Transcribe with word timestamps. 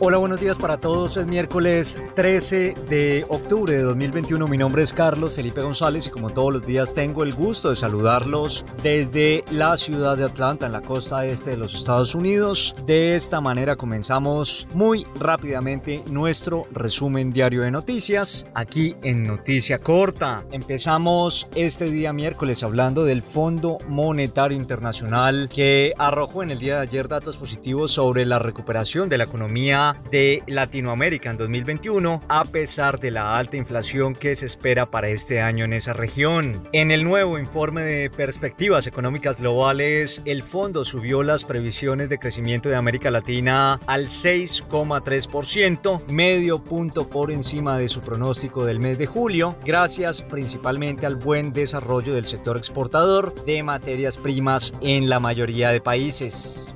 Hola, 0.00 0.18
buenos 0.18 0.38
días 0.38 0.56
para 0.58 0.76
todos. 0.76 1.16
Es 1.16 1.26
miércoles 1.26 2.00
13 2.14 2.74
de 2.88 3.26
octubre 3.30 3.72
de 3.72 3.82
2021. 3.82 4.46
Mi 4.46 4.56
nombre 4.56 4.84
es 4.84 4.92
Carlos 4.92 5.34
Felipe 5.34 5.60
González 5.60 6.06
y 6.06 6.10
como 6.10 6.30
todos 6.30 6.52
los 6.52 6.64
días 6.64 6.94
tengo 6.94 7.24
el 7.24 7.34
gusto 7.34 7.70
de 7.70 7.74
saludarlos 7.74 8.64
desde 8.80 9.42
la 9.50 9.76
ciudad 9.76 10.16
de 10.16 10.22
Atlanta, 10.22 10.66
en 10.66 10.72
la 10.72 10.82
costa 10.82 11.26
este 11.26 11.50
de 11.50 11.56
los 11.56 11.74
Estados 11.74 12.14
Unidos. 12.14 12.76
De 12.86 13.16
esta 13.16 13.40
manera 13.40 13.74
comenzamos 13.74 14.68
muy 14.72 15.04
rápidamente 15.18 16.04
nuestro 16.12 16.68
resumen 16.70 17.32
diario 17.32 17.62
de 17.62 17.72
noticias 17.72 18.46
aquí 18.54 18.94
en 19.02 19.24
Noticia 19.24 19.80
Corta. 19.80 20.44
Empezamos 20.52 21.48
este 21.56 21.90
día 21.90 22.12
miércoles 22.12 22.62
hablando 22.62 23.04
del 23.04 23.22
Fondo 23.22 23.78
Monetario 23.88 24.56
Internacional 24.56 25.48
que 25.52 25.92
arrojó 25.98 26.44
en 26.44 26.52
el 26.52 26.60
día 26.60 26.76
de 26.76 26.82
ayer 26.82 27.08
datos 27.08 27.36
positivos 27.36 27.90
sobre 27.90 28.24
la 28.24 28.38
recuperación 28.38 29.08
de 29.08 29.18
la 29.18 29.24
economía 29.24 29.87
de 30.10 30.42
Latinoamérica 30.46 31.30
en 31.30 31.36
2021 31.36 32.22
a 32.28 32.44
pesar 32.44 33.00
de 33.00 33.10
la 33.10 33.36
alta 33.36 33.56
inflación 33.56 34.14
que 34.14 34.34
se 34.36 34.46
espera 34.46 34.90
para 34.90 35.08
este 35.08 35.40
año 35.40 35.64
en 35.64 35.72
esa 35.72 35.92
región. 35.92 36.68
En 36.72 36.90
el 36.90 37.04
nuevo 37.04 37.38
informe 37.38 37.82
de 37.82 38.10
perspectivas 38.10 38.86
económicas 38.86 39.40
globales, 39.40 40.22
el 40.24 40.42
fondo 40.42 40.84
subió 40.84 41.22
las 41.22 41.44
previsiones 41.44 42.08
de 42.08 42.18
crecimiento 42.18 42.68
de 42.68 42.76
América 42.76 43.10
Latina 43.10 43.80
al 43.86 44.06
6,3%, 44.06 46.06
medio 46.08 46.62
punto 46.62 47.08
por 47.08 47.30
encima 47.30 47.78
de 47.78 47.88
su 47.88 48.00
pronóstico 48.00 48.64
del 48.64 48.80
mes 48.80 48.98
de 48.98 49.06
julio, 49.06 49.56
gracias 49.64 50.22
principalmente 50.22 51.06
al 51.06 51.16
buen 51.16 51.52
desarrollo 51.52 52.14
del 52.14 52.26
sector 52.26 52.56
exportador 52.56 53.34
de 53.44 53.62
materias 53.62 54.18
primas 54.18 54.74
en 54.80 55.08
la 55.08 55.20
mayoría 55.20 55.70
de 55.70 55.80
países. 55.80 56.74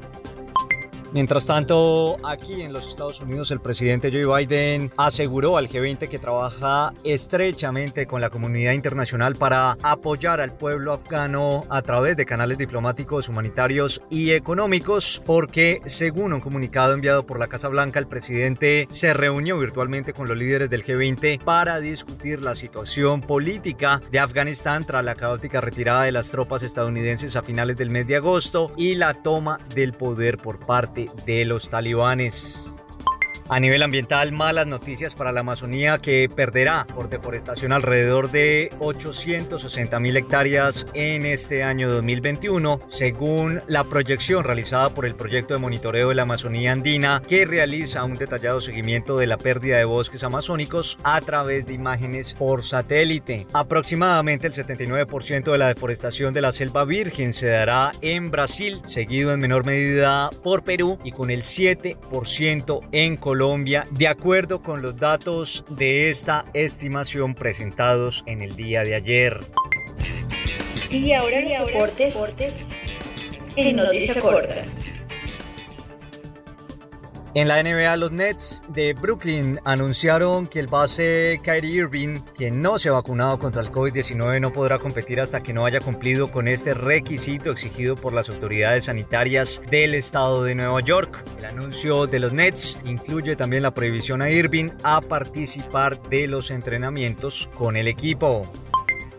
Mientras 1.15 1.47
tanto, 1.47 2.17
aquí 2.25 2.63
en 2.63 2.73
los 2.73 2.89
Estados 2.89 3.21
Unidos, 3.21 3.51
el 3.51 3.61
presidente 3.61 4.11
Joe 4.11 4.47
Biden 4.47 4.91
aseguró 4.97 5.59
al 5.59 5.69
G20 5.69 6.09
que 6.09 6.19
trabaja 6.19 6.95
estrechamente 7.05 8.07
con 8.07 8.23
la 8.23 8.31
comunidad 8.31 8.73
internacional 8.73 9.37
para 9.37 9.77
apoyar 9.83 10.41
al 10.41 10.55
pueblo 10.55 10.95
afgano 10.95 11.65
a 11.69 11.83
través 11.83 12.17
de 12.17 12.25
canales 12.25 12.57
diplomáticos, 12.57 13.29
humanitarios 13.29 14.01
y 14.09 14.31
económicos, 14.31 15.23
porque 15.27 15.83
según 15.85 16.33
un 16.33 16.41
comunicado 16.41 16.95
enviado 16.95 17.27
por 17.27 17.39
la 17.39 17.49
Casa 17.49 17.69
Blanca, 17.69 17.99
el 17.99 18.07
presidente 18.07 18.89
se 18.91 19.13
reunió 19.13 19.59
virtualmente 19.59 20.15
con 20.15 20.27
los 20.27 20.39
líderes 20.39 20.71
del 20.71 20.83
G20 20.83 21.45
para 21.45 21.79
discutir 21.81 22.41
la 22.41 22.55
situación 22.55 23.21
política 23.21 24.01
de 24.11 24.19
Afganistán 24.19 24.83
tras 24.87 25.05
la 25.05 25.15
caótica 25.15 25.61
retirada 25.61 26.05
de 26.05 26.13
las 26.13 26.31
tropas 26.31 26.63
estadounidenses 26.63 27.37
a 27.37 27.43
finales 27.43 27.77
del 27.77 27.91
mes 27.91 28.07
de 28.07 28.17
agosto 28.17 28.73
y 28.79 28.95
la 28.95 29.13
toma 29.13 29.59
del 29.75 29.93
poder 29.93 30.39
por 30.39 30.59
parte 30.59 31.02
de 31.27 31.45
los 31.45 31.71
talibanes. 31.71 32.72
A 33.53 33.61
nivel 33.61 33.83
ambiental, 33.83 34.33
malas 34.33 34.67
noticias 34.67 35.15
para 35.15 35.31
la 35.31 35.41
Amazonía 35.41 35.99
que 35.99 36.31
perderá 36.35 36.87
por 36.87 37.11
deforestación 37.11 37.75
alrededor 37.75 38.31
de 38.31 38.73
860 38.81 40.01
mil 40.01 40.17
hectáreas 40.17 40.87
en 40.95 41.27
este 41.27 41.63
año 41.63 41.93
2021, 41.93 42.81
según 42.87 43.61
la 43.67 43.85
proyección 43.85 44.43
realizada 44.43 44.89
por 44.95 45.05
el 45.05 45.15
proyecto 45.17 45.53
de 45.53 45.61
monitoreo 45.61 46.09
de 46.09 46.15
la 46.15 46.23
Amazonía 46.23 46.73
andina, 46.73 47.21
que 47.29 47.45
realiza 47.45 48.05
un 48.05 48.17
detallado 48.17 48.59
seguimiento 48.63 49.19
de 49.19 49.27
la 49.27 49.37
pérdida 49.37 49.77
de 49.77 49.85
bosques 49.85 50.25
amazónicos 50.25 50.99
a 51.05 51.21
través 51.21 51.67
de 51.67 51.75
imágenes 51.75 52.33
por 52.33 52.63
satélite. 52.63 53.47
Aproximadamente 53.53 54.47
el 54.47 54.55
79% 54.55 55.53
de 55.53 55.59
la 55.59 55.69
deforestación 55.69 56.33
de 56.33 56.41
la 56.41 56.53
selva 56.53 56.87
virgen 56.87 57.35
se 57.35 57.49
dará 57.49 57.93
en 58.01 58.31
Brasil, 58.31 58.81
seguido 58.87 59.31
en 59.31 59.41
menor 59.41 59.67
medida 59.67 60.31
por 60.43 60.65
Perú 60.65 60.99
y 61.05 61.13
con 61.13 61.31
el 61.31 61.43
7% 61.43 62.81
en 62.93 63.19
Colombia 63.19 63.42
Colombia, 63.43 63.89
de 63.91 64.07
acuerdo 64.07 64.63
con 64.63 64.83
los 64.83 64.97
datos 64.99 65.65
de 65.69 66.11
esta 66.11 66.45
estimación 66.55 67.35
presentados 67.35 68.23
en 68.29 68.41
el 68.41 68.55
día 68.55 68.85
de 68.85 68.95
ayer. 68.95 69.41
Y 70.89 71.13
ahora, 71.13 71.41
y 71.41 71.53
ahora 71.53 71.73
deportes, 71.73 72.15
deportes 72.15 72.69
en 73.57 73.75
Noticia 73.75 74.21
Corta. 74.21 74.65
En 77.35 77.49
la 77.49 77.63
NBA, 77.63 77.97
los 77.97 78.13
Nets 78.13 78.63
de 78.69 78.93
Brooklyn 78.93 79.59
anunciaron 79.65 80.47
que 80.47 80.61
el 80.61 80.67
base 80.67 81.41
Kyrie 81.43 81.77
Irving, 81.77 82.19
quien 82.37 82.61
no 82.61 82.77
se 82.77 82.91
ha 82.91 82.93
vacunado 82.93 83.39
contra 83.39 83.63
el 83.63 83.71
COVID-19, 83.71 84.39
no 84.39 84.53
podrá 84.53 84.79
competir 84.79 85.19
hasta 85.19 85.43
que 85.43 85.55
no 85.55 85.65
haya 85.65 85.81
cumplido 85.81 86.31
con 86.31 86.47
este 86.47 86.75
requisito 86.75 87.51
exigido 87.51 87.97
por 87.97 88.13
las 88.13 88.29
autoridades 88.29 88.85
sanitarias 88.85 89.63
del 89.71 89.95
estado 89.95 90.45
de 90.45 90.55
Nueva 90.55 90.83
York. 90.83 91.25
El 91.39 91.47
anuncio 91.47 92.07
de 92.07 92.19
los 92.19 92.35
Nets 92.35 92.79
incluye 92.85 93.35
también 93.35 93.63
la 93.63 93.73
prohibición 93.73 94.21
a 94.21 94.29
Irving 94.29 94.69
a 94.83 95.01
participar 95.01 96.03
de 96.11 96.27
los 96.27 96.51
entrenamientos 96.51 97.49
con 97.55 97.79
el 97.79 97.89
equipo. 97.89 98.47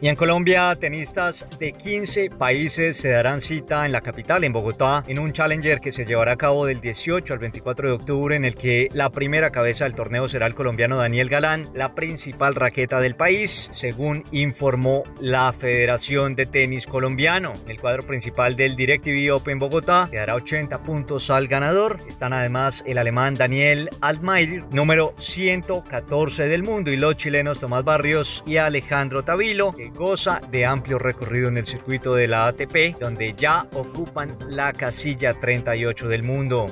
Y 0.04 0.10
en 0.10 0.18
Colombia, 0.18 0.76
tenistas 0.78 1.48
de 1.60 1.72
15 1.72 2.32
países 2.32 2.98
se 2.98 3.12
darán 3.12 3.40
cita 3.40 3.86
en 3.86 3.94
la 3.94 4.02
capital, 4.02 4.44
en 4.44 4.52
Bogotá, 4.52 5.02
en 5.08 5.18
un 5.18 5.32
Challenger 5.32 5.80
que 5.80 5.94
se 5.94 6.04
llevará 6.04 6.34
a 6.34 6.36
cabo 6.36 6.66
del 6.66 6.82
18 6.82 7.34
al 7.34 7.40
24 7.40 7.88
de 7.88 7.94
octubre, 7.94 8.36
en 8.36 8.44
el 8.44 8.56
que 8.56 8.90
la 8.92 9.12
primera 9.12 9.50
cabeza 9.52 9.86
del 9.86 9.96
torneo 9.96 10.28
será 10.28 10.46
el 10.46 10.56
colombiano 10.56 10.98
Daniel 10.98 11.30
Galán, 11.30 11.70
la 11.74 11.96
principal 11.96 12.54
raqueta 12.54 13.00
del 13.00 13.16
país, 13.16 13.70
según 13.72 14.26
informó 14.34 15.06
la 15.22 15.54
Federación 15.54 16.36
de 16.36 16.48
Tenis 16.48 16.86
Colombiano. 16.86 17.54
El 17.70 17.80
cuadro 17.80 18.06
principal 18.06 18.58
del 18.58 18.76
DirecTV 18.76 19.34
Open 19.34 19.58
Bogotá 19.58 20.10
le 20.12 20.18
dará 20.18 20.36
80 20.36 20.84
puntos 20.84 21.30
al 21.30 21.48
ganador. 21.48 22.02
Están 22.10 22.34
además 22.34 22.84
el 22.86 22.98
alemán 22.98 23.36
Daniel 23.36 23.90
Altmaier, 24.02 24.66
número 24.70 25.14
114 25.16 26.48
del 26.48 26.64
mundo, 26.64 26.92
y 26.92 26.98
los 26.98 27.16
chilenos 27.16 27.62
Tomás 27.62 27.86
Barrios 27.86 28.44
y 28.46 28.58
Alejandro 28.58 29.24
Tavilo, 29.24 29.74
goza 29.94 30.42
de 30.52 30.66
amplio 30.66 31.00
recorrido 31.00 31.48
en 31.48 31.58
el 31.58 31.68
circuito 31.68 32.14
de 32.14 32.28
la 32.28 32.48
ATP, 32.48 33.00
donde 33.00 33.34
ya 33.34 33.68
ocupan 33.74 34.38
la 34.48 34.74
casilla 34.74 35.40
38 35.40 36.08
del 36.08 36.24
mundo. 36.24 36.68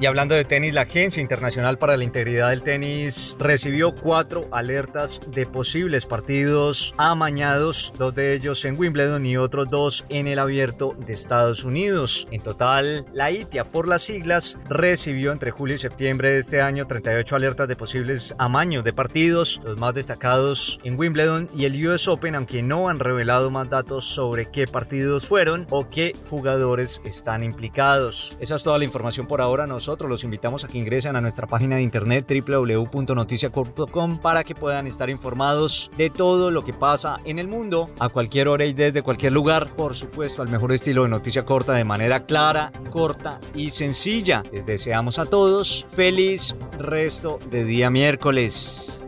Y 0.00 0.06
hablando 0.06 0.34
de 0.34 0.46
tenis, 0.46 0.72
la 0.72 0.80
Agencia 0.82 1.20
Internacional 1.20 1.76
para 1.76 1.94
la 1.94 2.04
Integridad 2.04 2.48
del 2.48 2.62
Tenis 2.62 3.36
recibió 3.38 3.94
cuatro 3.94 4.48
alertas 4.50 5.20
de 5.26 5.44
posibles 5.44 6.06
partidos 6.06 6.94
amañados, 6.96 7.92
dos 7.98 8.14
de 8.14 8.32
ellos 8.32 8.64
en 8.64 8.80
Wimbledon 8.80 9.26
y 9.26 9.36
otros 9.36 9.68
dos 9.68 10.06
en 10.08 10.26
el 10.26 10.38
abierto 10.38 10.96
de 11.06 11.12
Estados 11.12 11.64
Unidos. 11.64 12.26
En 12.30 12.40
total, 12.40 13.04
la 13.12 13.30
ITIA, 13.30 13.64
por 13.64 13.86
las 13.86 14.00
siglas, 14.00 14.58
recibió 14.70 15.32
entre 15.32 15.50
julio 15.50 15.74
y 15.74 15.78
septiembre 15.78 16.32
de 16.32 16.38
este 16.38 16.62
año 16.62 16.86
38 16.86 17.36
alertas 17.36 17.68
de 17.68 17.76
posibles 17.76 18.34
amaños 18.38 18.84
de 18.84 18.94
partidos, 18.94 19.60
los 19.64 19.78
más 19.78 19.92
destacados 19.92 20.80
en 20.82 20.98
Wimbledon 20.98 21.50
y 21.54 21.66
el 21.66 21.86
US 21.86 22.08
Open, 22.08 22.36
aunque 22.36 22.62
no 22.62 22.88
han 22.88 23.00
revelado 23.00 23.50
más 23.50 23.68
datos 23.68 24.06
sobre 24.06 24.46
qué 24.46 24.66
partidos 24.66 25.28
fueron 25.28 25.66
o 25.68 25.90
qué 25.90 26.14
jugadores 26.30 27.02
están 27.04 27.44
implicados. 27.44 28.34
Esa 28.40 28.54
es 28.54 28.62
toda 28.62 28.78
la 28.78 28.84
información 28.84 29.26
por 29.26 29.42
ahora. 29.42 29.66
Nosotros 29.90 30.08
los 30.08 30.22
invitamos 30.22 30.62
a 30.62 30.68
que 30.68 30.78
ingresen 30.78 31.16
a 31.16 31.20
nuestra 31.20 31.48
página 31.48 31.74
de 31.74 31.82
internet 31.82 32.24
www.noticiacorp.com 32.46 34.20
para 34.20 34.44
que 34.44 34.54
puedan 34.54 34.86
estar 34.86 35.10
informados 35.10 35.90
de 35.96 36.10
todo 36.10 36.52
lo 36.52 36.62
que 36.62 36.72
pasa 36.72 37.18
en 37.24 37.40
el 37.40 37.48
mundo 37.48 37.90
a 37.98 38.08
cualquier 38.08 38.46
hora 38.46 38.66
y 38.66 38.72
desde 38.72 39.02
cualquier 39.02 39.32
lugar. 39.32 39.74
Por 39.74 39.96
supuesto, 39.96 40.42
al 40.42 40.48
mejor 40.48 40.72
estilo 40.72 41.02
de 41.02 41.08
noticia 41.08 41.44
corta 41.44 41.72
de 41.72 41.82
manera 41.82 42.24
clara, 42.24 42.70
corta 42.92 43.40
y 43.52 43.72
sencilla. 43.72 44.44
Les 44.52 44.64
deseamos 44.64 45.18
a 45.18 45.26
todos 45.26 45.84
feliz 45.88 46.56
resto 46.78 47.40
de 47.50 47.64
día 47.64 47.90
miércoles. 47.90 49.04